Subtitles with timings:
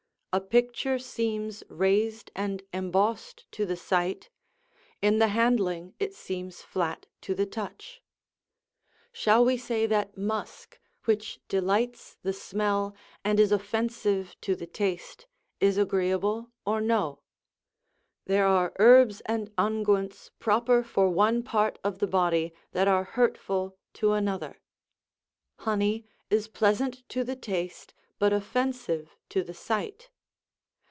[0.33, 4.29] A picture seems raised and embossed to the sight;
[5.01, 8.01] in the handling it seems flat to the touch.
[9.11, 12.95] Shall we say that musk, which delights the smell,
[13.25, 15.27] and is offensive to the taste,
[15.59, 17.19] is agreeable or no?
[18.23, 23.75] There are herbs and unguents proper for one part o£ the body, that are hurtful
[23.95, 24.61] to another;
[25.57, 30.09] honey is pleasant to the taste, but offensive to the sight.